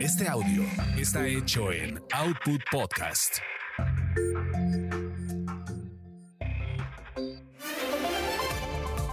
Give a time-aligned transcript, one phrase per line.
[0.00, 0.62] Este audio
[0.96, 3.38] está hecho en Output Podcast.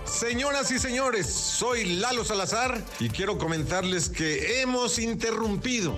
[0.06, 5.98] Señoras y señores, soy Lalo Salazar y quiero comentarles que hemos interrumpido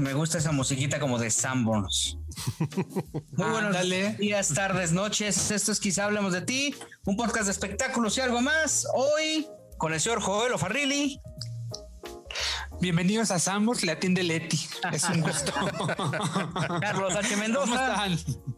[0.00, 2.16] Me gusta esa musiquita como de Sanborns.
[3.32, 3.76] Muy buenos
[4.16, 5.50] días, tardes, noches.
[5.50, 6.74] Esto es Quizá Hablemos de Ti,
[7.04, 8.86] un podcast de espectáculos y algo más.
[8.94, 11.20] Hoy con el señor Joel Farrilli.
[12.80, 14.60] Bienvenidos a Sambors, le atiende Leti.
[14.92, 15.52] Es un gusto.
[16.80, 17.36] Carlos H.
[17.36, 18.06] Mendoza.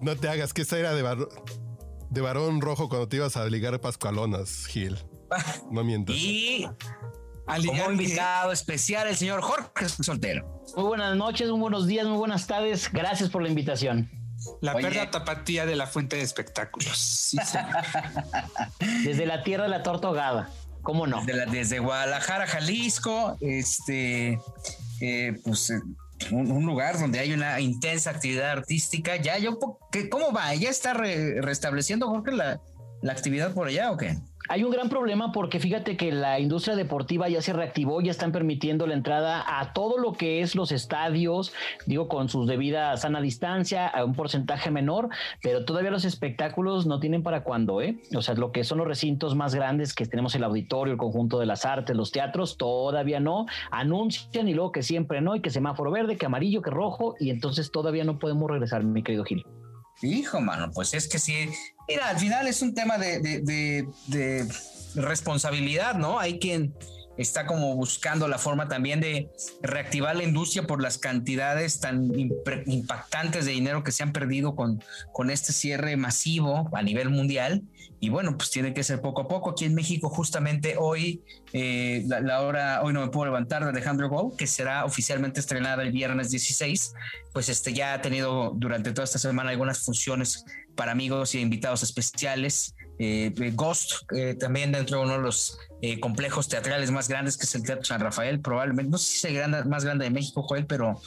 [0.00, 1.26] No te hagas que esa era de,
[2.10, 4.98] de varón rojo cuando te ibas a ligar pascualonas, Gil.
[5.70, 6.14] No mientas.
[6.16, 6.68] Y
[7.46, 10.64] como invitado especial el señor Jorge Soltero.
[10.76, 12.90] Muy buenas noches, muy buenos días, muy buenas tardes.
[12.92, 14.10] Gracias por la invitación.
[14.60, 17.36] La perra tapatía de la fuente de espectáculos.
[19.04, 20.48] desde la tierra de la torta
[20.82, 21.24] ¿Cómo no?
[21.24, 24.38] Desde, Guadalajara, Jalisco, este,
[25.00, 25.80] eh, pues eh,
[26.30, 29.16] un, lugar donde hay una intensa actividad artística.
[29.16, 30.54] Ya, yo, ¿cómo va?
[30.54, 32.60] ¿Ya está restableciendo, Jorge, la,
[33.00, 34.18] la actividad por allá o qué?
[34.50, 38.30] Hay un gran problema porque fíjate que la industria deportiva ya se reactivó, ya están
[38.30, 41.54] permitiendo la entrada a todo lo que es los estadios,
[41.86, 45.08] digo, con sus debidas sana distancia, a un porcentaje menor,
[45.42, 48.02] pero todavía los espectáculos no tienen para cuándo, ¿eh?
[48.14, 51.38] O sea, lo que son los recintos más grandes que tenemos el auditorio, el conjunto
[51.38, 53.46] de las artes, los teatros, todavía no.
[53.70, 57.30] Anuncian y luego que siempre no, y que semáforo verde, que amarillo, que rojo, y
[57.30, 59.42] entonces todavía no podemos regresar, mi querido Gil.
[60.02, 61.48] Hijo, mano, pues es que sí.
[61.88, 64.48] Mira, al final es un tema de, de, de
[64.94, 66.18] responsabilidad, ¿no?
[66.18, 66.74] Hay quien
[67.16, 69.30] está como buscando la forma también de
[69.62, 72.10] reactivar la industria por las cantidades tan
[72.66, 74.82] impactantes de dinero que se han perdido con,
[75.12, 77.62] con este cierre masivo a nivel mundial.
[78.00, 79.50] Y bueno, pues tiene que ser poco a poco.
[79.50, 81.22] Aquí en México, justamente hoy,
[81.54, 85.82] eh, la, hora, hoy no me puedo levantar de Alejandro Go, que será oficialmente estrenada
[85.82, 86.94] el viernes 16,
[87.32, 91.82] pues este ya ha tenido durante toda esta semana algunas funciones para amigos y invitados
[91.82, 92.74] especiales.
[92.98, 97.44] Eh, Ghost, eh, también dentro de uno de los eh, complejos teatrales más grandes, que
[97.44, 100.42] es el Teatro San Rafael, probablemente, no sé si es el más grande de México,
[100.42, 101.00] Joel, pero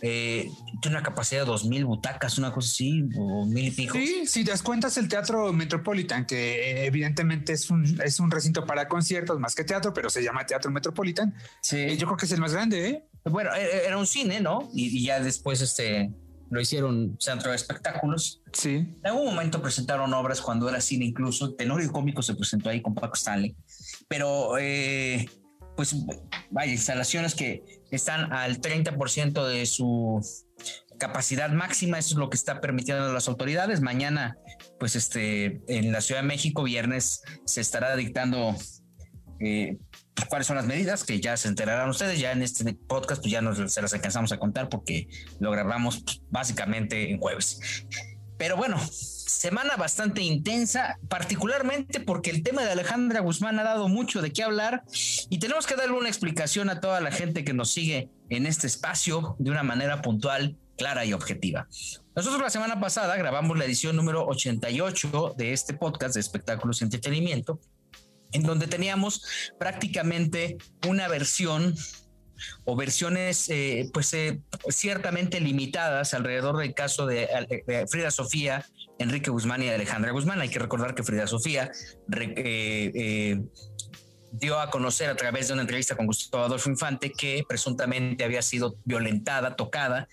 [0.00, 0.50] tiene
[0.96, 3.98] una capacidad de dos mil butacas, una cosa así, o mil y pico.
[3.98, 8.30] Sí, si te das cuenta, es el Teatro Metropolitan, que evidentemente es un, es un
[8.30, 11.34] recinto para conciertos más que teatro, pero se llama Teatro Metropolitan.
[11.60, 11.96] Sí.
[11.98, 13.04] yo creo que es el más grande, ¿eh?
[13.24, 14.70] Bueno, e, e, era un cine, ¿no?
[14.72, 16.10] y ya después este
[16.50, 18.42] lo hicieron centro de espectáculos.
[18.52, 18.74] Sí.
[18.74, 22.94] En algún momento presentaron obras cuando era cine, incluso Tenorio Cómico se presentó ahí con
[22.94, 23.54] Paco Stanley.
[24.08, 25.28] Pero, eh,
[25.76, 25.94] pues,
[26.50, 30.20] vaya, instalaciones que están al 30% de su
[30.98, 33.80] capacidad máxima, eso es lo que está permitiendo las autoridades.
[33.80, 34.36] Mañana,
[34.78, 38.56] pues, este, en la Ciudad de México, viernes, se estará dictando
[39.38, 39.78] eh,
[40.28, 42.18] cuáles son las medidas que ya se enterarán ustedes.
[42.18, 46.02] Ya en este podcast, pues ya nos se las alcanzamos a contar porque lo grabamos
[46.02, 47.60] pues, básicamente en jueves.
[48.38, 54.22] Pero bueno, semana bastante intensa, particularmente porque el tema de Alejandra Guzmán ha dado mucho
[54.22, 54.82] de qué hablar
[55.28, 58.66] y tenemos que darle una explicación a toda la gente que nos sigue en este
[58.66, 61.68] espacio de una manera puntual, clara y objetiva.
[62.16, 66.84] Nosotros la semana pasada grabamos la edición número 88 de este podcast de espectáculos y
[66.84, 67.60] entretenimiento
[68.32, 69.24] en donde teníamos
[69.58, 70.56] prácticamente
[70.86, 71.74] una versión
[72.64, 77.28] o versiones eh, pues eh, ciertamente limitadas alrededor del caso de,
[77.88, 78.64] Frida Sofía,
[78.98, 80.40] Enrique Guzmán y Alejandra Guzmán.
[80.40, 81.70] Hay que recordar que Frida Sofía
[82.16, 83.40] eh,
[84.32, 88.42] dio a conocer a través de una entrevista con Gustavo Adolfo Infante que presuntamente había
[88.42, 90.08] sido violentada, tocada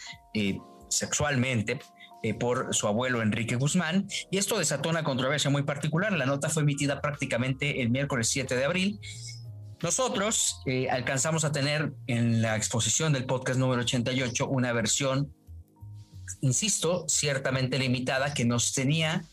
[0.89, 1.79] sexualmente
[2.23, 6.11] eh, por su abuelo Enrique Guzmán, y esto desató una controversia muy particular.
[6.13, 8.99] La nota fue emitida prácticamente el miércoles 7 de abril.
[9.83, 15.31] Nosotros eh, alcanzamos a tener en la exposición del podcast número 88 una versión,
[16.41, 19.23] insisto, ciertamente limitada, que nos tenía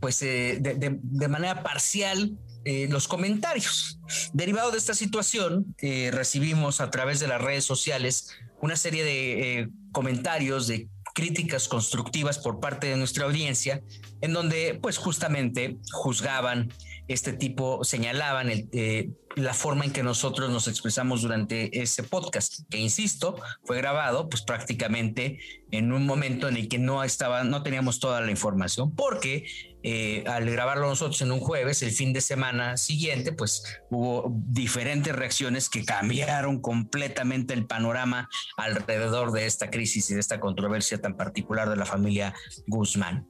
[0.00, 4.00] pues de, manera parcial los comentarios.
[4.32, 8.30] Derivado de esta situación, recibimos a través de las redes sociales
[8.62, 13.82] una serie de comentarios, de críticas constructivas por parte de nuestra audiencia,
[14.20, 16.72] en donde pues justamente juzgaban
[17.08, 22.60] este tipo, señalaban el, eh, la forma en que nosotros nos expresamos durante ese podcast,
[22.68, 25.38] que insisto, fue grabado pues prácticamente
[25.70, 29.46] en un momento en el que no estaba, no teníamos toda la información, porque
[29.82, 35.14] eh, al grabarlo nosotros en un jueves, el fin de semana siguiente, pues hubo diferentes
[35.14, 41.16] reacciones que cambiaron completamente el panorama alrededor de esta crisis y de esta controversia tan
[41.16, 42.34] particular de la familia
[42.66, 43.26] Guzmán.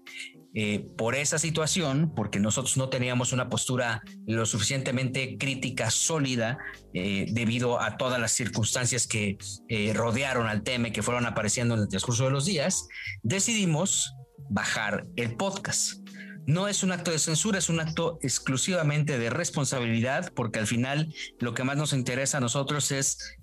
[0.52, 6.58] Eh, por esa situación, porque nosotros no teníamos una postura lo suficientemente crítica, sólida,
[6.92, 9.38] eh, debido a todas las circunstancias que
[9.94, 12.88] rodearon al tema y que fueron apareciendo en el transcurso de los días,
[13.22, 14.12] decidimos
[14.48, 16.00] bajar el podcast.
[16.46, 21.14] No es un acto de censura, es un acto exclusivamente de responsabilidad, porque al final
[21.38, 23.36] lo que más nos interesa a nosotros es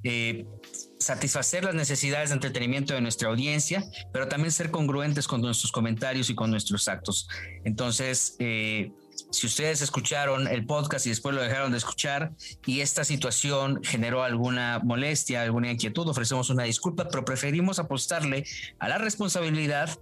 [0.99, 6.29] satisfacer las necesidades de entretenimiento de nuestra audiencia, pero también ser congruentes con nuestros comentarios
[6.29, 7.27] y con nuestros actos.
[7.63, 8.91] Entonces, eh,
[9.31, 12.33] si ustedes escucharon el podcast y después lo dejaron de escuchar
[12.65, 18.45] y esta situación generó alguna molestia, alguna inquietud, ofrecemos una disculpa, pero preferimos apostarle
[18.79, 19.97] a la responsabilidad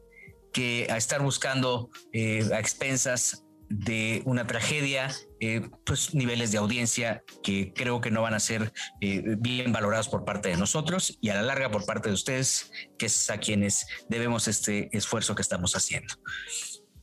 [0.56, 7.24] que a estar buscando eh, a expensas de una tragedia, eh, pues niveles de audiencia
[7.44, 8.72] que creo que no van a ser
[9.02, 12.72] eh, bien valorados por parte de nosotros y a la larga por parte de ustedes,
[12.98, 16.14] que es a quienes debemos este esfuerzo que estamos haciendo.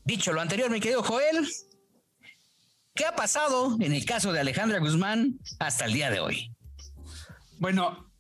[0.03, 1.47] Dicho lo anterior, mi querido Joel,
[2.95, 6.57] ¿qué ha pasado en el caso de Alejandra Guzmán hasta el día de hoy?
[7.59, 8.11] Bueno,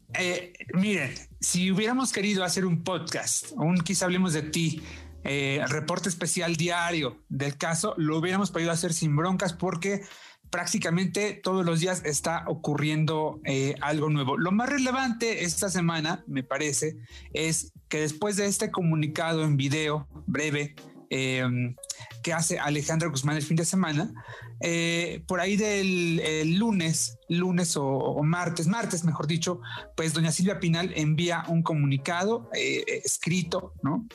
[0.74, 4.82] miren, si hubiéramos querido hacer un podcast, un quizá hablemos de ti,
[5.24, 10.02] eh, reporte especial diario del caso, lo hubiéramos podido hacer sin broncas porque
[10.50, 14.36] prácticamente todos los días está ocurriendo eh, algo nuevo.
[14.36, 16.98] Lo más relevante esta semana, me parece,
[17.32, 20.74] es que después de este comunicado en video breve
[21.14, 21.76] Em,
[22.22, 24.14] que hace Alejandra Guzmán el fin de semana.
[24.60, 29.60] Eh, por ahí del lunes, lunes o, martes, martes mejor dicho,
[29.94, 34.06] pues doña Silvia Pinal envía un comunicado eh, escrito, ¿no?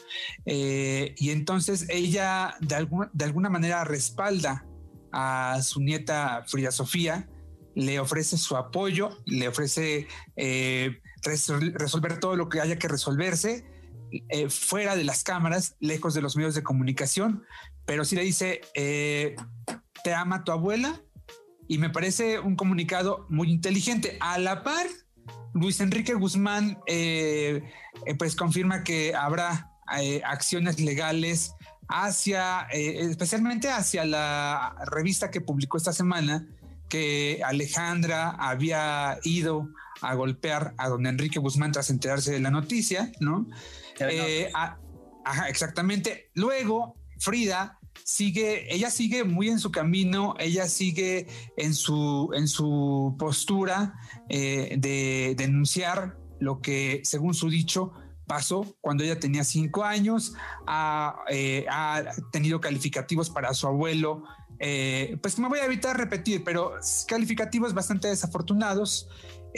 [0.47, 4.65] Eh, y entonces ella de, alguna, de alguna manera respalda
[5.11, 7.29] a su nieta Frida Sofía,
[7.75, 13.76] le ofrece su apoyo, le ofrece resolver todo lo que haya que resolverse
[14.11, 17.43] eh, fuera de las cámaras, lejos de los medios de comunicación,
[17.85, 19.35] pero sí le dice, eh,
[20.03, 21.01] te ama tu abuela,
[21.67, 24.17] y me parece un comunicado muy inteligente.
[24.21, 24.87] A la par,
[25.53, 27.61] Luis Enrique Guzmán eh,
[28.17, 29.71] pues confirma que habrá
[30.25, 31.53] acciones legales
[31.89, 36.45] hacia, especialmente hacia la revista que publicó esta semana,
[36.89, 39.69] que Alejandra había ido
[40.01, 43.47] a golpear a don Enrique Guzmán tras enterarse de la noticia, ¿no?
[43.99, 46.29] Eh, ajá, exactamente.
[46.33, 51.27] Luego, Frida sigue, ella sigue muy en su camino, ella sigue
[51.57, 53.95] en su, en su postura
[54.29, 57.93] eh, de denunciar lo que, según su dicho,
[58.27, 60.33] pasó cuando ella tenía cinco años,
[60.67, 61.65] ha, eh,
[62.31, 64.23] tenido calificativos para su abuelo,
[65.21, 66.73] pues me voy a evitar repetir, pero
[67.07, 69.07] calificativos bastante desafortunados.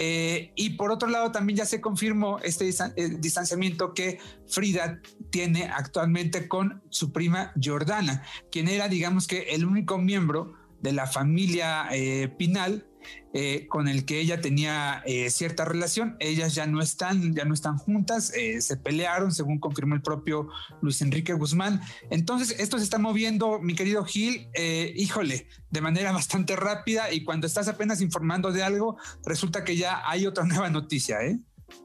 [0.02, 5.66] Eh, y por otro lado, también ya se confirmó este eh, distanciamiento que Frida tiene
[5.66, 11.88] actualmente con su prima Jordana, quien era, digamos que, el único miembro de la familia
[11.92, 12.88] eh, Pinal
[13.34, 16.16] eh, con el que ella tenía eh, cierta relación.
[16.20, 20.50] Ellas ya no están, ya no están juntas, eh, se pelearon, según confirmó el propio
[20.82, 21.82] Luis Enrique Guzmán.
[22.10, 24.50] Entonces, esto se está moviendo, mi querido Gil,
[24.96, 30.02] híjole, de manera bastante rápida y cuando estás apenas informando de algo, resulta que ya
[30.10, 31.20] hay otra nueva noticia,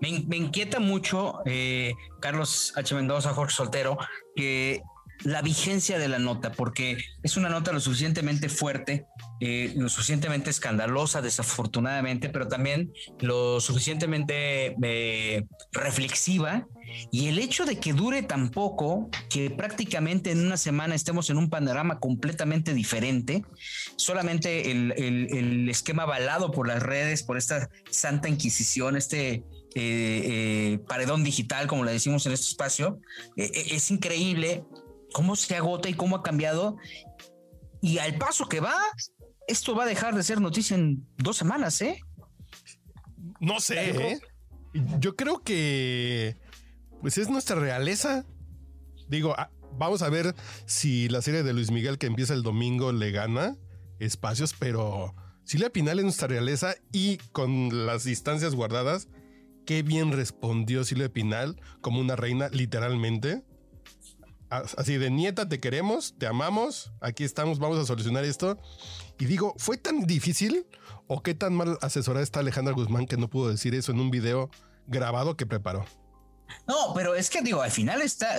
[0.00, 1.40] Me, me inquieta mucho,
[2.20, 2.94] Carlos H.
[2.94, 3.98] Mendoza, Jorge Soltero,
[4.34, 4.82] que
[5.22, 9.06] la vigencia de la nota, porque es una nota lo suficientemente fuerte,
[9.46, 16.66] eh, lo suficientemente escandalosa, desafortunadamente, pero también lo suficientemente eh, reflexiva.
[17.10, 21.36] Y el hecho de que dure tan poco, que prácticamente en una semana estemos en
[21.36, 23.44] un panorama completamente diferente,
[23.96, 31.66] solamente el, esquema avalado por las redes, por esta santa inquisición, este eh, paredón digital,
[31.66, 32.98] como le decimos en este espacio,
[33.36, 34.64] es increíble
[35.12, 36.78] cómo se agota y cómo ha cambiado.
[37.82, 38.74] Y al paso que va,
[39.46, 42.00] esto va a dejar de ser noticia en dos semanas, ¿eh?
[43.40, 43.90] No sé.
[43.90, 44.20] ¿eh?
[44.98, 46.36] Yo creo que
[47.00, 48.24] pues es nuestra realeza.
[49.08, 49.36] Digo,
[49.78, 50.34] vamos a ver
[50.66, 53.56] si la serie de Luis Miguel que empieza el domingo le gana
[53.98, 59.08] espacios, pero Silvia Pinal en nuestra realeza y con las distancias guardadas,
[59.66, 63.42] qué bien respondió Silvia Pinal como una reina, literalmente.
[64.76, 68.58] Así de nieta, te queremos, te amamos, aquí estamos, vamos a solucionar esto.
[69.18, 70.66] Y digo, ¿fue tan difícil
[71.06, 74.10] o qué tan mal asesorada está Alejandra Guzmán que no pudo decir eso en un
[74.10, 74.50] video
[74.86, 75.84] grabado que preparó?
[76.66, 78.36] No, pero es que digo, al final está,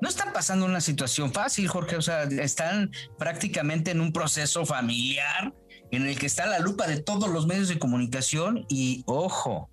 [0.00, 1.96] no están pasando una situación fácil, Jorge.
[1.96, 5.54] O sea, están prácticamente en un proceso familiar
[5.90, 9.70] en el que está la lupa de todos los medios de comunicación y, ojo,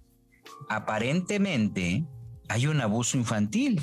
[0.70, 2.06] aparentemente
[2.50, 3.82] hay un abuso infantil.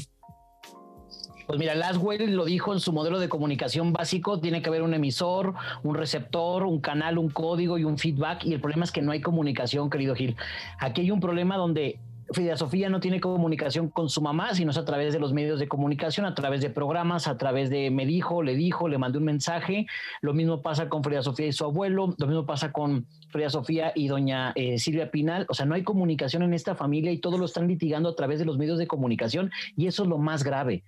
[1.48, 4.92] Pues mira, Laswell lo dijo en su modelo de comunicación básico, tiene que haber un
[4.92, 9.00] emisor, un receptor, un canal, un código y un feedback y el problema es que
[9.00, 10.36] no hay comunicación, querido Gil.
[10.78, 12.00] Aquí hay un problema donde
[12.32, 15.58] Frida Sofía no tiene comunicación con su mamá, sino es a través de los medios
[15.58, 19.16] de comunicación, a través de programas, a través de me dijo, le dijo, le mandé
[19.16, 19.86] un mensaje.
[20.20, 23.92] Lo mismo pasa con Frida Sofía y su abuelo, lo mismo pasa con Frida Sofía
[23.94, 25.46] y doña eh, Silvia Pinal.
[25.48, 28.38] O sea, no hay comunicación en esta familia y todo lo están litigando a través
[28.38, 30.84] de los medios de comunicación y eso es lo más grave.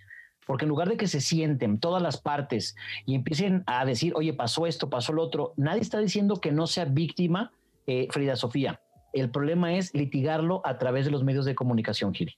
[0.51, 2.75] Porque en lugar de que se sienten todas las partes
[3.07, 6.67] y empiecen a decir, oye, pasó esto, pasó lo otro, nadie está diciendo que no
[6.67, 7.53] sea víctima
[7.87, 8.81] eh, Frida Sofía
[9.13, 12.37] el problema es litigarlo a través de los medios de comunicación, Giri.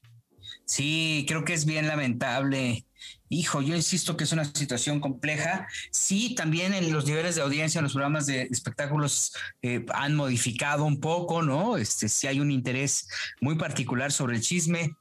[0.65, 2.87] Sí, creo que es bien lamentable.
[3.29, 5.67] Hijo, yo insisto que es una situación compleja.
[5.91, 10.85] Sí, también en los niveles de audiencia, en los programas de espectáculos eh, han modificado
[10.85, 11.77] un poco, ¿no?
[11.77, 13.09] Este, si hay un interés
[13.41, 14.95] muy particular sobre el chisme.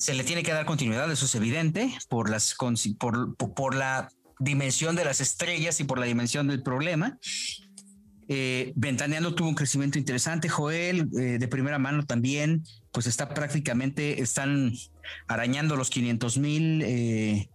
[0.00, 2.56] Se le tiene que dar continuidad, eso es evidente, por, las,
[2.98, 7.18] por, por la dimensión de las estrellas y por la dimensión del problema.
[8.26, 10.48] Eh, Ventaneando tuvo un crecimiento interesante.
[10.48, 14.72] Joel, eh, de primera mano también, pues está prácticamente, están
[15.28, 17.50] arañando los 500 mil eh,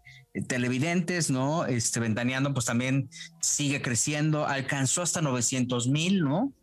[0.48, 1.66] televidentes, ¿no?
[1.66, 3.10] Este, Ventaneando, pues también
[3.42, 6.54] sigue creciendo, alcanzó hasta 900 mil, ¿no?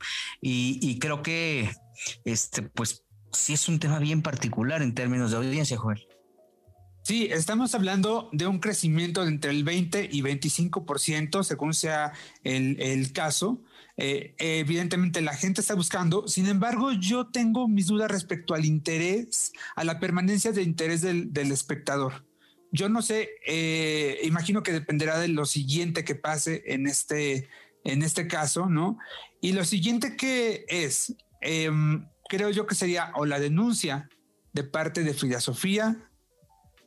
[0.41, 1.73] Y, y, creo que,
[2.25, 6.07] este, pues sí es un tema bien particular en términos de audiencia, Joel.
[7.03, 12.13] Sí, estamos hablando de un crecimiento de entre el 20 y 25%, según sea
[12.45, 13.61] el, el caso.
[13.97, 16.27] Eh, evidentemente la gente está buscando.
[16.29, 21.53] Sin embargo, yo tengo mis dudas respecto al interés, a la permanencia de interés del,
[21.53, 22.27] espectador.
[22.71, 27.49] Yo no sé, eh, imagino que dependerá de lo siguiente que pase en este,
[27.85, 28.99] en este caso, ¿no?
[29.43, 34.09] Y lo siguiente que es, em, creo yo que sería o la denuncia
[34.55, 36.09] de parte de Frida Sofía,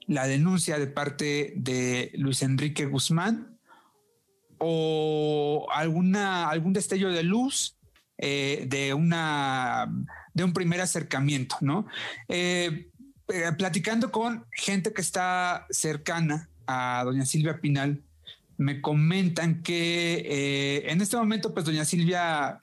[0.08, 3.56] la denuncia de parte de Luis Enrique Guzmán
[4.58, 7.78] o alguna, algún destello de luz
[8.18, 9.88] eh, de, una,
[10.34, 11.86] de un primer acercamiento, ¿no?
[12.28, 12.90] Eh,
[13.28, 18.02] eh, platicando con gente que está cercana a doña Silvia Pinal,
[18.58, 22.60] me comentan que en este momento, pues doña Silvia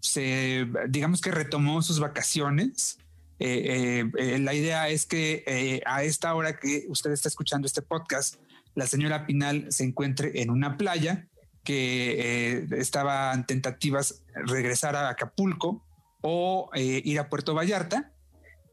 [0.00, 2.98] se, digamos que retomó sus vacaciones.
[3.38, 8.36] la idea es que a esta hora que usted está escuchando este podcast,
[8.74, 11.28] la señora Pinal se encuentre en una playa
[11.64, 15.84] que eh, estaban tentativas regresar a Acapulco
[16.20, 18.12] o eh, ir a Puerto Vallarta.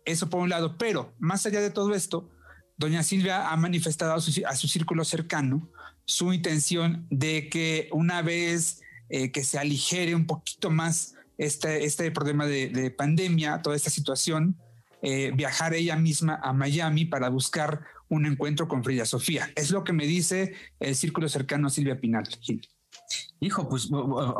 [0.06, 2.30] Eso por un lado, pero más allá de todo esto,
[2.78, 4.22] doña Silvia ha manifestado a
[4.56, 5.70] su, círculo cercano
[6.06, 12.12] su intención de que una vez eh, que se aligere un poquito más este, este
[12.12, 14.58] problema de, pandemia, toda esta situación,
[15.34, 19.50] viajar ella misma a Miami para buscar un encuentro con Frida Sofía.
[19.56, 22.28] Es lo que me dice el círculo cercano a Silvia Pinal.
[23.40, 23.90] Hijo, pues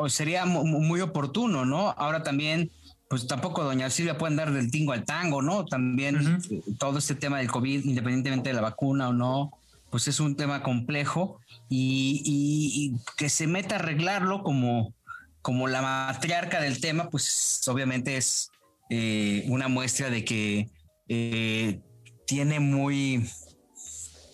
[0.08, 1.90] sería muy oportuno, ¿no?
[1.92, 2.72] Ahora también,
[3.08, 5.66] pues tampoco doña Silvia puede andar del tingo al tango, ¿no?
[5.66, 9.52] También eh, todo este tema del COVID, independientemente de la vacuna o no,
[9.90, 14.94] pues es un tema complejo y, que se meta a arreglarlo como,
[15.42, 18.52] como la matriarca del tema, pues obviamente es
[18.90, 20.70] eh, una muestra de que
[21.08, 21.82] eh,
[22.26, 23.30] tiene muy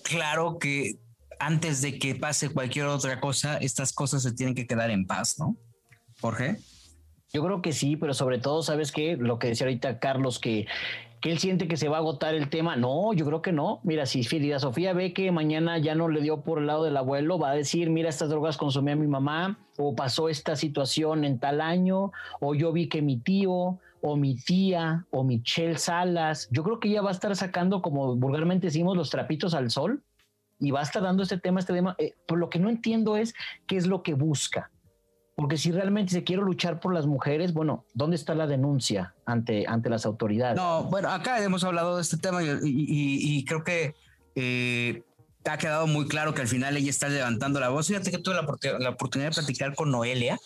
[0.03, 1.00] claro que
[1.39, 5.38] antes de que pase cualquier otra cosa, estas cosas se tienen que quedar en paz,
[5.39, 5.57] ¿no?
[6.21, 6.57] Jorge.
[7.33, 9.17] Yo creo que sí, pero sobre todo, ¿sabes qué?
[9.17, 10.67] Lo que decía ahorita Carlos, que,
[11.25, 12.75] que él siente que se va a agotar el tema.
[12.75, 13.79] No, yo creo que no.
[13.82, 16.96] Mira, si Frida Sofía ve que mañana ya no le dio por el lado del
[16.98, 21.24] abuelo, va a decir, mira, estas drogas consumí a mi mamá, o pasó esta situación
[21.24, 26.48] en tal año, o yo vi que mi tío, o mi tía o Michelle Salas,
[26.51, 30.03] yo creo que ella va a estar sacando, como vulgarmente decimos, los trapitos al sol
[30.60, 31.96] y va a estar dando este tema, este tema.
[31.98, 33.34] Eh, por lo que no entiendo es
[33.65, 34.70] qué es lo que busca.
[35.36, 39.65] Porque si realmente se quiere luchar por las mujeres, bueno, ¿dónde está la denuncia ante,
[39.68, 40.56] ante las autoridades?
[40.56, 43.96] No, bueno, acá hemos hablado de este tema y, creo que
[44.36, 45.04] eh,
[45.44, 47.88] ha quedado muy claro que al final ella está levantando la voz.
[47.88, 50.39] Fíjate que tuve la, la oportunidad de platicar con Noelia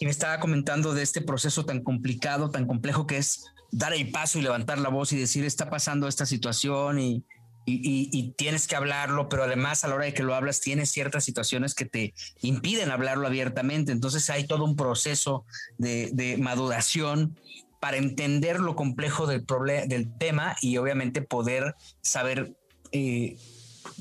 [0.00, 4.10] y me estaba comentando de este proceso tan complicado, tan complejo que es dar el
[4.10, 7.24] paso y levantar la voz y decir está pasando esta situación y,
[7.68, 11.24] y, tienes que hablarlo, pero además a la hora de que lo hablas tienes ciertas
[11.24, 13.92] situaciones que te impiden hablarlo abiertamente.
[13.92, 15.44] Entonces hay todo un proceso
[15.76, 17.38] de, maduración
[17.80, 19.44] para entender lo complejo del,
[19.88, 22.56] del tema y obviamente poder saber
[22.92, 23.36] eh,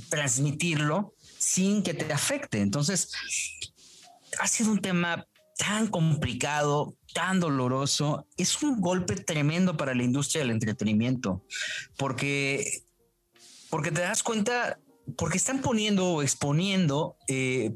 [0.10, 2.62] transmitirlo sin que te afecte.
[2.62, 3.12] Entonces,
[4.40, 5.26] ha sido un tema
[5.58, 8.28] tan complicado, tan doloroso.
[8.38, 11.44] Es un golpe tremendo para la industria del entretenimiento,
[11.98, 12.85] porque
[13.70, 14.80] porque te das cuenta,
[15.18, 17.74] porque están poniendo o exponiendo eh,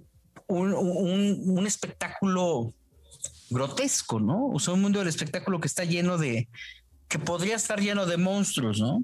[0.48, 2.74] un, espectáculo
[3.50, 4.48] grotesco, ¿no?
[4.48, 6.48] O sea, un mundo del espectáculo que está lleno de,
[7.08, 9.04] que podría estar lleno de monstruos, ¿no?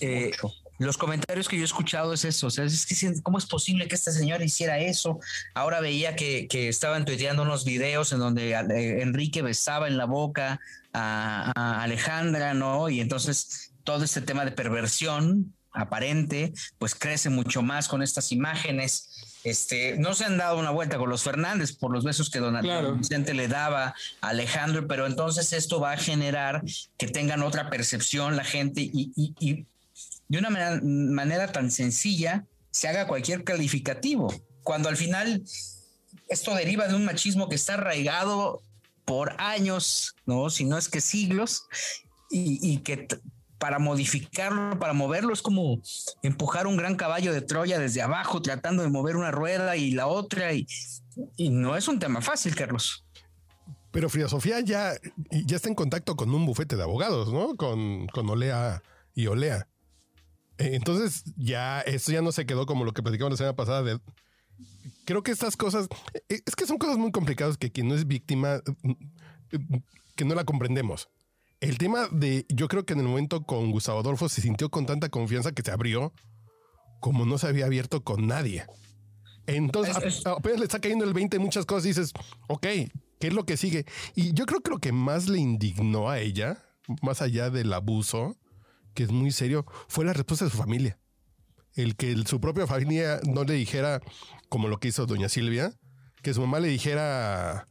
[0.00, 0.32] Eh,
[0.78, 3.86] los comentarios que yo he escuchado es eso, o sea, es que cómo es posible
[3.86, 5.20] que esta señora hiciera eso.
[5.54, 10.06] Ahora veía que, que estaban tuiteando unos videos en donde eh, Enrique besaba en la
[10.06, 10.58] boca
[10.94, 12.88] a, a Alejandra, ¿no?
[12.88, 19.08] Y entonces todo este tema de perversión aparente, pues crece mucho más con estas imágenes.
[19.44, 22.60] Este, no se han dado una vuelta con los Fernández por los besos que Don
[22.98, 26.62] Vicente le daba a Alejandro, pero entonces esto va a generar
[26.98, 29.66] que tengan otra percepción la gente y,
[30.28, 35.42] de una manera, tan sencilla se haga cualquier calificativo, cuando al final
[36.28, 38.62] esto deriva de un machismo que está arraigado
[39.04, 40.50] por años, ¿no?
[40.50, 41.64] Si no es que siglos,
[42.30, 43.08] y, y que
[43.60, 45.80] para modificarlo, para moverlo, es como
[46.22, 50.06] empujar un gran caballo de Troya desde abajo, tratando de mover una rueda y la
[50.06, 50.66] otra, y,
[51.50, 53.04] no es un tema fácil, Carlos.
[53.92, 54.94] Pero Frida Sofía ya,
[55.30, 57.54] ya está en contacto con un bufete de abogados, ¿no?
[57.56, 58.82] Con, con Olea
[59.14, 59.68] y Olea.
[60.56, 64.00] Eh, entonces, ya esto ya no se quedó como lo que platicamos la semana pasada.
[65.04, 65.86] Creo que estas cosas,
[66.30, 68.92] eh, es que son cosas muy complicadas que quien no es víctima, mm,
[70.16, 71.10] que no la comprendemos.
[71.60, 74.86] El tema de, yo creo que en el momento con Gustavo Adolfo se sintió con
[74.86, 76.12] tanta confianza que se abrió
[77.00, 78.64] como no se había abierto con nadie.
[79.46, 82.12] Entonces, apenas le está cayendo el 20 muchas cosas y dices,
[82.48, 83.84] ok, ¿qué es lo que sigue?
[84.14, 86.62] Y yo creo que lo que más le indignó a ella,
[87.02, 88.36] más allá del abuso,
[88.94, 90.98] que es muy serio, fue la respuesta de su familia.
[91.74, 94.00] El que su propia familia no le dijera,
[94.48, 95.72] como lo que hizo doña Silvia,
[96.22, 97.66] que su mamá le dijera,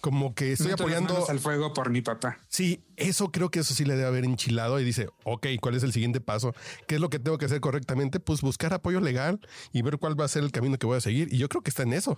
[0.00, 2.38] como que estoy apoyando al fuego por mi papá.
[2.48, 5.82] Sí, eso creo que eso sí le debe haber enchilado y dice, ok, ¿cuál es
[5.82, 6.54] el siguiente paso?
[6.86, 8.20] ¿Qué es lo que tengo que hacer correctamente?
[8.20, 9.40] Pues buscar apoyo legal
[9.72, 11.32] y ver cuál va a ser el camino que voy a seguir.
[11.32, 12.16] Y yo creo que está en eso.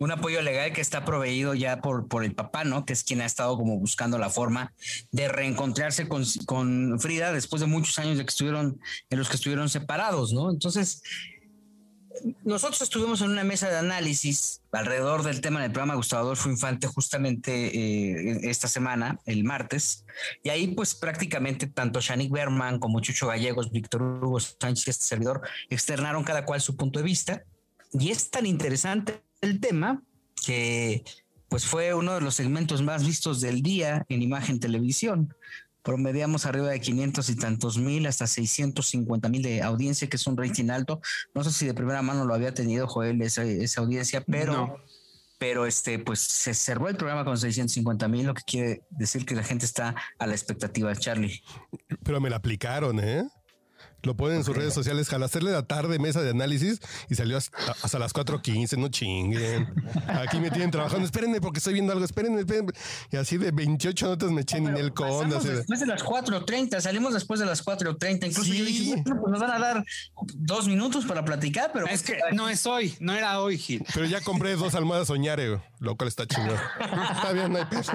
[0.00, 2.84] Un apoyo legal que está proveído ya por, por el papá, ¿no?
[2.84, 4.72] Que es quien ha estado como buscando la forma
[5.10, 9.36] de reencontrarse con, con Frida después de muchos años de que estuvieron, en los que
[9.36, 10.50] estuvieron separados, ¿no?
[10.50, 11.02] Entonces,
[12.44, 16.86] nosotros estuvimos en una mesa de análisis alrededor del tema del programa Gustavo Adolfo Infante
[16.86, 20.04] justamente eh, esta semana, el martes,
[20.42, 25.42] y ahí pues prácticamente tanto Shanik Berman como Chucho Gallegos, Víctor Hugo Sánchez, este servidor,
[25.70, 27.44] externaron cada cual su punto de vista.
[27.92, 30.02] Y es tan interesante el tema
[30.44, 31.04] que
[31.48, 35.34] pues fue uno de los segmentos más vistos del día en imagen televisión
[35.88, 40.36] promediamos arriba de 500 y tantos mil hasta 650 mil de audiencia, que es un
[40.36, 41.00] rating alto.
[41.34, 44.84] No sé si de primera mano lo había tenido Joel esa, esa audiencia, pero,
[45.38, 49.34] pero este, pues se cerró el programa con 650 mil, lo que quiere decir que
[49.34, 51.42] la gente está a la expectativa, Charlie.
[52.02, 53.26] Pero me la aplicaron, ¿eh?
[54.02, 57.98] Lo ponen en sus redes sociales, hacerle la tarde mesa de análisis y salió hasta,
[57.98, 59.68] las 4.15, no chinguen.
[60.06, 62.72] Aquí me tienen trabajando, espérenme porque estoy viendo algo, espérenme, espérenme.
[63.10, 65.28] Y así de 28 notas me eché ni el con.
[65.28, 68.28] Después de las 4.30, salimos después de las 4.30.
[68.28, 69.84] Incluso yo dije, bueno, pues nos van a dar
[70.34, 71.86] dos minutos para platicar, pero...
[71.86, 73.84] Es que no es hoy, no era hoy, Gil.
[73.92, 76.58] Pero ya compré dos almohadas soñare, lo cual está chingón.
[77.16, 77.92] está bien, no hay peso.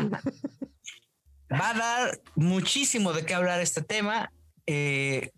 [1.52, 4.32] Va a dar muchísimo de qué hablar este tema.
[4.66, 5.32] Eh,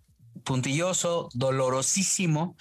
[0.45, 2.55] puntilloso, dolorosísimo,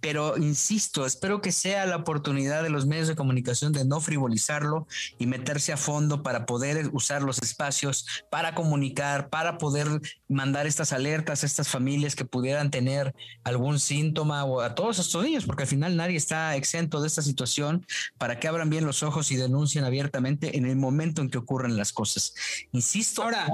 [0.00, 4.86] pero insisto, espero que sea la oportunidad de los medios de comunicación de no frivolizarlo
[5.18, 9.88] y meterse a fondo para poder usar los espacios para comunicar, para poder
[10.28, 15.24] mandar estas alertas a estas familias que pudieran tener algún síntoma o a todos estos
[15.24, 17.86] niños, porque al final nadie está exento de esta situación,
[18.18, 21.76] para que abran bien los ojos y denuncien abiertamente en el momento en que ocurren
[21.76, 22.34] las cosas.
[22.72, 23.46] Insisto, ahora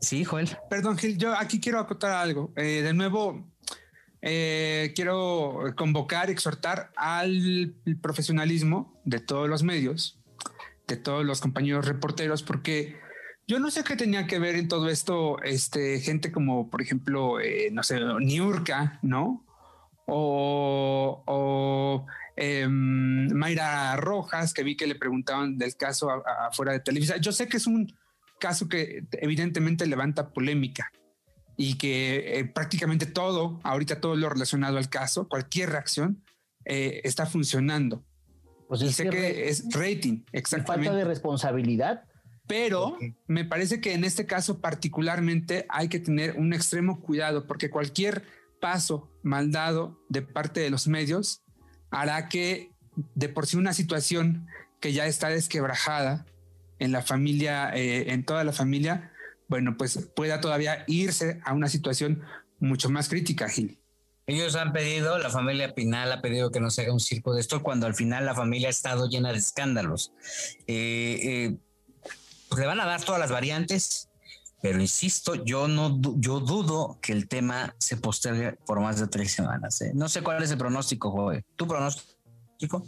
[0.00, 0.56] Sí, Joel.
[0.70, 2.52] Perdón, Gil, yo aquí quiero acotar algo.
[2.56, 3.46] Eh, de nuevo,
[4.22, 10.18] eh, quiero convocar, exhortar al profesionalismo de todos los medios,
[10.86, 12.96] de todos los compañeros reporteros, porque
[13.48, 17.40] Yo no sé qué tenía que ver en todo esto, este, gente como, por ejemplo,
[17.40, 19.42] eh, no sé, Niurka, ¿no?
[20.06, 22.06] O, o
[22.36, 26.10] em, Mayra Rojas, que vi que le preguntaban del caso
[26.50, 27.16] afuera de Televisa.
[27.16, 27.90] Yo sé que es un
[28.38, 30.90] caso que evidentemente levanta polémica
[31.56, 36.22] y que eh, prácticamente todo, ahorita todo lo relacionado al caso, cualquier reacción,
[36.64, 38.04] eh, está funcionando.
[38.68, 40.88] Pues y sé que es rating, exactamente.
[40.88, 42.04] Falta de responsabilidad
[42.48, 42.96] pero
[43.26, 48.24] me parece que en este caso particularmente hay que tener un extremo cuidado porque cualquier
[48.58, 51.42] paso mal dado de parte de los medios
[51.90, 52.72] hará que
[53.14, 54.46] de por sí una situación
[54.80, 56.24] que ya está desquebrajada
[56.78, 59.12] en la familia, eh, en toda la familia,
[59.48, 62.22] bueno, pues pueda todavía irse a una situación
[62.60, 63.78] mucho más crítica, Gil.
[64.26, 67.40] Ellos han pedido, la familia Pinal ha pedido que no se haga un circo de
[67.40, 70.12] esto cuando al final la familia ha estado llena de escándalos.
[70.66, 71.56] Eh, eh,
[72.50, 74.10] pues le van a dar todas las variantes,
[74.60, 79.32] pero insisto, yo no yo dudo que el tema se postergue por más de tres
[79.32, 79.80] semanas.
[79.80, 79.92] ¿eh?
[79.94, 81.42] No sé cuál es el pronóstico, Joe.
[81.56, 82.86] ¿Tu pronóstico?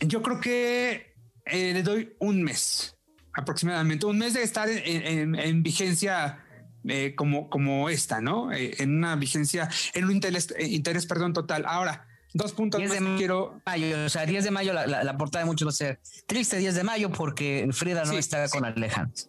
[0.00, 1.11] Yo creo que
[1.46, 2.96] eh, le doy un mes
[3.34, 6.44] aproximadamente, un mes de estar en, vigencia
[6.84, 8.52] eh, como, como esta, ¿no?
[8.52, 11.64] en una vigencia, en un interés, interés perdón, total.
[11.66, 13.60] Ahora, Dos puntos 10 de quiero.
[13.66, 16.74] Mayo, o sea, 10 de mayo, la, portada de muchos va a ser triste 10
[16.74, 19.24] de mayo porque Frida no está con Alejandro.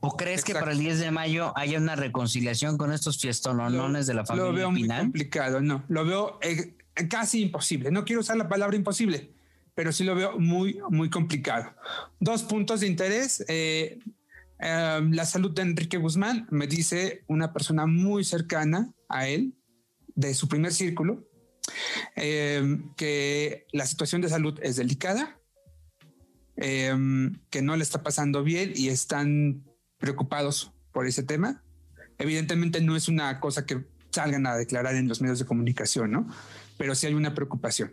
[0.00, 4.14] ¿O crees que para el 10 de mayo haya una reconciliación con estos fiestonones de
[4.14, 4.50] la familia?
[4.50, 5.84] Lo veo muy complicado, no.
[5.88, 6.76] Lo veo eh,
[7.10, 7.90] casi imposible.
[7.90, 9.32] No quiero usar la palabra imposible,
[9.78, 11.72] pero sí lo veo muy, muy complicado.
[12.18, 13.44] Dos puntos de interés.
[13.46, 14.00] Eh,
[14.58, 19.54] eh, la salud de Enrique Guzmán, me dice una persona muy cercana a él,
[20.16, 21.28] de su primer círculo,
[22.16, 25.38] eh, que la situación de salud es delicada,
[26.56, 29.62] eh, que no le está pasando bien y están
[29.98, 31.62] preocupados por ese tema.
[32.18, 36.26] Evidentemente no es una cosa que salgan a declarar en los medios de comunicación, ¿no?
[36.78, 37.92] Pero sí hay una preocupación.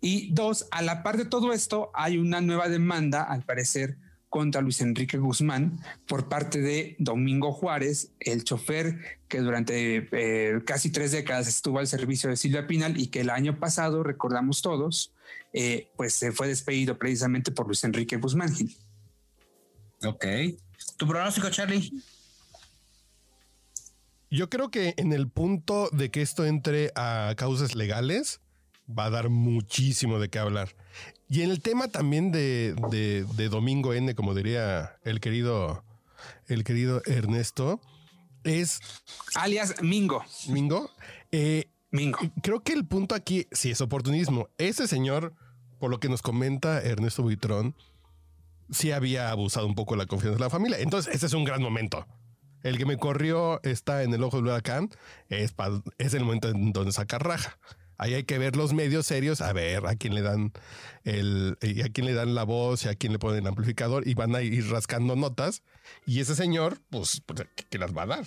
[0.00, 4.60] Y dos, a la par de todo esto, hay una nueva demanda, al parecer, contra
[4.60, 11.12] Luis Enrique Guzmán por parte de Domingo Juárez, el chofer que durante eh, casi tres
[11.12, 15.14] décadas estuvo al servicio de Silvia Pinal y que el año pasado, recordamos todos,
[15.52, 18.76] eh, pues se fue despedido precisamente por Luis Enrique Guzmán Gil.
[20.04, 20.24] Ok.
[20.96, 21.90] ¿Tu pronóstico, Charlie?
[24.30, 28.40] Yo creo que en el punto de que esto entre a causas legales,
[28.88, 30.74] va a dar muchísimo de qué hablar.
[31.28, 32.74] Y en el tema también de,
[33.50, 35.84] Domingo N, como diría el querido,
[36.46, 37.80] el querido Ernesto,
[38.44, 38.80] es.
[39.34, 40.24] Alias Mingo.
[40.48, 40.90] Mingo.
[41.32, 42.18] Eh, Mingo.
[42.42, 44.48] Creo que el punto aquí sí es oportunismo.
[44.56, 45.34] Ese señor,
[45.78, 47.74] por lo que nos comenta Ernesto Buitrón,
[48.70, 50.78] sí había abusado un poco de la confianza de la familia.
[50.80, 52.06] Entonces, ese es un gran momento.
[52.62, 54.90] El que me corrió está en el ojo del huracán,
[55.28, 55.54] es,
[55.98, 57.58] es el momento en donde saca raja.
[57.98, 60.52] Ahí hay que ver los medios serios, a ver a quién le dan
[61.02, 64.06] el, y a quién le dan la voz y a quién le ponen el amplificador
[64.06, 65.62] y van a ir rascando notas.
[66.06, 68.26] Y ese señor, pues, pues ¿qué, las va a dar?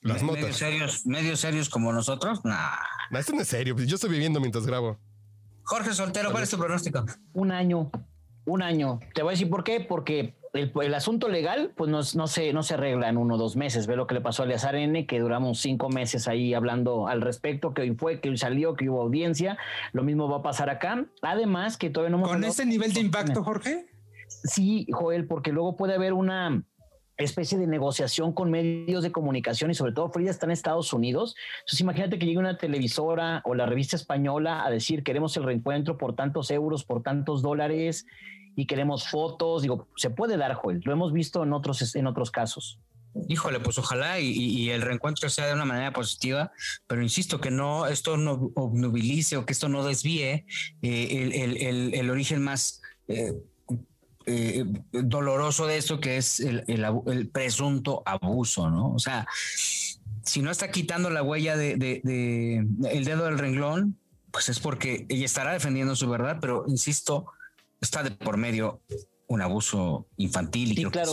[0.00, 0.42] Las notas.
[0.42, 2.74] Medios serios, medios serios como nosotros, nah.
[3.12, 3.76] No, esto no es serio.
[3.78, 4.98] Yo estoy viviendo mientras grabo.
[5.62, 7.06] Jorge Soltero, ¿cuál es tu pronóstico?
[7.34, 7.88] Un año,
[8.46, 8.98] un año.
[9.14, 12.62] Te voy a decir por qué, porque el, asunto legal, pues no, no, se, no
[12.62, 13.86] se arregla en uno o dos meses.
[13.86, 17.22] Ve lo que le pasó a Eleazar N, que duramos cinco meses ahí hablando al
[17.22, 19.56] respecto, que hoy fue, que hoy salió, que hubo audiencia.
[19.92, 21.06] Lo mismo va a pasar acá.
[21.22, 22.30] Además, que todavía no hemos.
[22.30, 23.86] ¿Con ese nivel de impacto, Jorge?
[24.28, 26.62] Sí, Joel, porque luego puede haber una
[27.16, 31.34] especie de negociación con medios de comunicación y sobre todo Frida está en Estados Unidos.
[31.60, 35.98] Entonces imagínate que llegue una televisora o la revista española a decir queremos el reencuentro
[35.98, 38.06] por tantos euros, por tantos dólares
[38.56, 39.62] y queremos fotos.
[39.62, 40.80] Digo, se puede dar, Joel.
[40.84, 42.78] Lo hemos visto en otros, en otros casos.
[43.28, 46.50] Híjole, pues ojalá y, el reencuentro sea de una manera positiva,
[46.86, 50.46] pero insisto que no, esto no obnubilice o que esto no desvíe
[50.80, 53.34] eh, el, origen más eh,
[54.24, 58.94] eh, doloroso de esto, que es el, presunto abuso, ¿no?
[58.94, 59.26] O sea,
[60.24, 61.72] si no está quitando la huella de,
[62.90, 63.98] el dedo del renglón,
[64.30, 67.26] pues es porque ella estará defendiendo su verdad, pero insisto,
[67.82, 68.80] está de por medio
[69.32, 70.72] un abuso infantil.
[70.72, 71.12] Y sí, claro.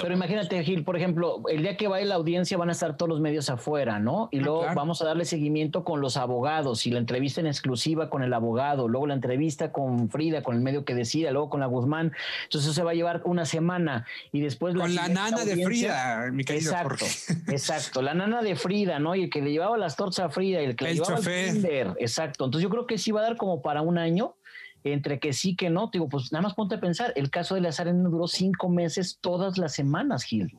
[0.00, 3.10] Pero imagínate, Gil, por ejemplo, el día que vaya la audiencia van a estar todos
[3.10, 4.30] los medios afuera, ¿no?
[4.32, 8.08] Y ah, luego vamos a darle seguimiento con los abogados y la entrevista en exclusiva
[8.08, 11.60] con el abogado, luego la entrevista con Frida, con el medio que decida, luego con
[11.60, 12.12] la Guzmán.
[12.44, 16.30] Entonces eso se va a llevar una semana y después con la, nana de Frida,
[16.32, 17.04] mi querido Exacto,
[17.52, 19.14] exacto, la nana de Frida, ¿no?
[19.14, 21.94] Y el que le llevaba las tortas a Frida y el que le llevaba el
[21.98, 22.46] Exacto.
[22.46, 24.37] Entonces yo creo que sí va a dar como para un año
[24.92, 25.90] entre que sí, que no.
[25.92, 29.58] Digo, pues nada más ponte a pensar, el caso de Lazareno duró cinco meses todas
[29.58, 30.56] las semanas, Gil.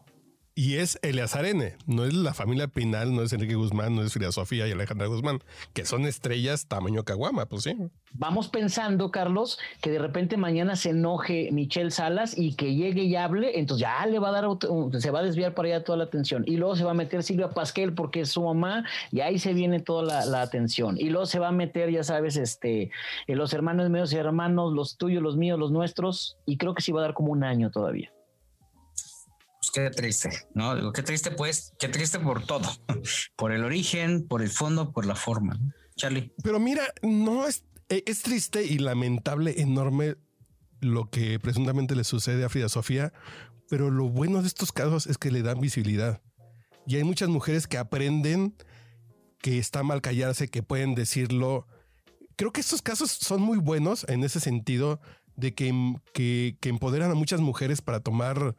[0.62, 4.12] Y es Eleazar N, no es la familia Pinal, no es Enrique Guzmán, no es
[4.12, 5.39] Frida Sofía y Alejandra Guzmán,
[5.72, 7.78] que son estrellas tamaño caguama, pues sí.
[8.12, 13.15] Vamos pensando, Carlos, que de repente mañana se enoje Michelle Salas y que llegue y
[13.15, 14.50] hable, entonces ya le va a dar,
[15.00, 16.43] se va a desviar para allá toda la atención.
[16.45, 19.54] Y luego se va a meter Silvia Pasquel porque es su mamá y ahí se
[19.54, 20.98] viene toda la, atención.
[21.00, 22.91] Y luego se va a meter, ya sabes, este,
[23.28, 27.00] los hermanos medios hermanos, los tuyos, los míos, los nuestros, y creo que sí va
[27.00, 28.12] a dar como un año todavía.
[29.60, 30.76] Pues qué triste, ¿no?
[30.76, 32.69] Digo, qué triste, pues, qué triste por todo,
[33.36, 35.60] por el origen, por el fondo, por la forma.
[35.95, 36.34] Charlie.
[36.41, 40.15] Pero mira, no es, e, es triste y lamentable, enorme
[40.80, 43.12] lo que presuntamente le sucede a Frida Sofía,
[43.69, 46.22] pero lo bueno de estos casos es que le dan visibilidad.
[46.88, 48.56] Y hay muchas mujeres que aprenden
[49.41, 51.67] que está mal callarse, que pueden decirlo.
[52.36, 55.02] Creo que estos casos son muy buenos en ese sentido
[55.36, 55.74] de que,
[56.13, 58.56] que, que empoderan a muchas mujeres para tomar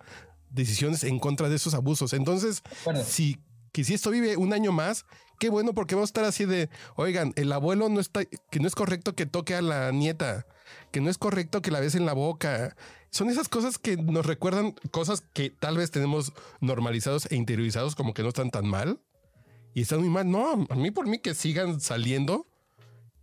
[0.50, 2.12] decisiones en contra de esos abusos.
[2.12, 2.62] Entonces,
[3.04, 3.38] si
[3.72, 5.06] que si esto vive un año más,
[5.38, 8.66] qué bueno porque vamos a estar así de, oigan, el abuelo no está, que no
[8.66, 10.46] es correcto que toque a la nieta,
[10.90, 12.76] que no es correcto que la bese en la boca.
[13.10, 18.14] Son esas cosas que nos recuerdan cosas que tal vez tenemos normalizados e interiorizados como
[18.14, 19.00] que no están tan mal
[19.74, 20.30] y están muy mal.
[20.30, 22.46] No, a mí por mí que sigan saliendo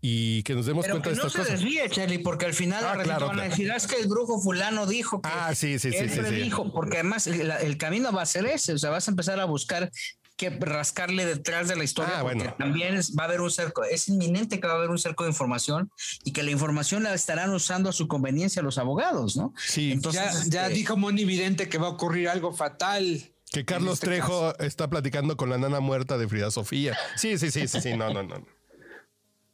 [0.01, 2.95] y que nos demos cuenta de estas no se desvíe, Charlie, porque al final ah,
[3.19, 6.09] van a decir, ah, es que el brujo fulano dijo que ah, sí, sí, sí,
[6.09, 9.39] sí, dijo, porque además el, camino va a ser ese, o sea, vas a empezar
[9.39, 9.91] a buscar
[10.35, 14.07] que rascarle detrás de la historia, ah, porque también va a haber un cerco, es
[14.07, 15.89] inminente que va a haber un cerco de información
[16.23, 19.53] y que la información la estarán usando a su conveniencia los abogados, ¿no?
[19.57, 23.31] Sí, entonces ya, este dijo Moni Vidente que va a ocurrir algo fatal.
[23.51, 26.95] Que Carlos este Trejo está platicando con la nana muerta de Frida Sofía.
[27.15, 28.56] Sí, sí, sí, sí, sí, no, no, no.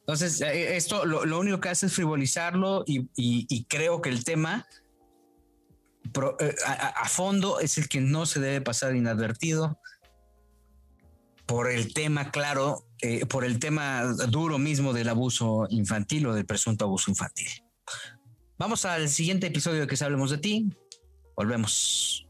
[0.04, 4.68] Entonces, eh, esto lo, único que hace es frivolizarlo y, creo que el tema
[6.40, 9.80] eh, a, fondo es el que no se debe pasar inadvertido
[11.46, 16.46] por el tema claro, eh, por el tema duro mismo del abuso infantil o del
[16.46, 17.48] presunto abuso infantil.
[18.58, 20.70] Vamos al siguiente episodio de que hablemos de ti.
[21.36, 22.28] Volvemos.